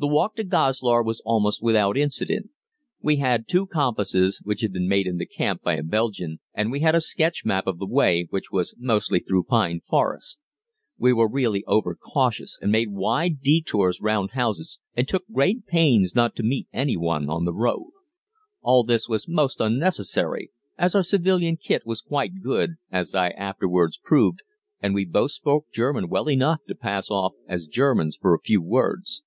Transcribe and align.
The 0.00 0.06
walk 0.06 0.36
to 0.36 0.44
Goslar 0.44 1.02
was 1.02 1.18
almost 1.24 1.60
without 1.60 1.96
incident. 1.98 2.50
We 3.02 3.16
had 3.16 3.48
two 3.48 3.66
compasses, 3.66 4.40
which 4.44 4.60
had 4.60 4.72
been 4.72 4.86
made 4.86 5.08
in 5.08 5.18
the 5.18 5.26
camp 5.26 5.60
by 5.62 5.74
a 5.74 5.82
Belgian, 5.82 6.38
and 6.54 6.70
we 6.70 6.78
had 6.78 6.94
a 6.94 7.00
sketch 7.00 7.44
map 7.44 7.66
of 7.66 7.80
the 7.80 7.84
way, 7.86 8.28
which 8.30 8.52
was 8.52 8.76
mostly 8.78 9.18
through 9.18 9.42
pine 9.42 9.80
forests. 9.84 10.38
We 10.98 11.12
were 11.12 11.28
really 11.28 11.64
overcautious 11.66 12.56
and 12.62 12.70
made 12.70 12.92
wide 12.92 13.40
detours 13.40 14.00
round 14.00 14.30
houses 14.34 14.78
and 14.94 15.08
took 15.08 15.24
great 15.32 15.66
pains 15.66 16.14
not 16.14 16.36
to 16.36 16.44
meet 16.44 16.68
any 16.72 16.96
one 16.96 17.28
on 17.28 17.44
the 17.44 17.52
road. 17.52 17.90
All 18.62 18.84
this 18.84 19.08
was 19.08 19.26
most 19.26 19.58
unnecessary, 19.60 20.52
as 20.78 20.94
our 20.94 21.02
civilian 21.02 21.56
kit 21.56 21.82
was 21.84 22.02
quite 22.02 22.40
good 22.40 22.76
as 22.92 23.16
I 23.16 23.30
afterwards 23.30 23.98
proved, 24.00 24.42
and 24.78 24.94
we 24.94 25.04
both 25.04 25.32
spoke 25.32 25.72
German 25.72 26.08
well 26.08 26.30
enough 26.30 26.58
to 26.68 26.76
pass 26.76 27.10
off 27.10 27.32
as 27.48 27.66
Germans 27.66 28.16
for 28.16 28.32
a 28.32 28.38
few 28.40 28.62
words. 28.62 29.24